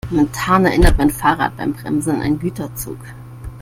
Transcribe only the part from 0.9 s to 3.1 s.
mein Fahrrad beim Bremsen an einen Güterzug.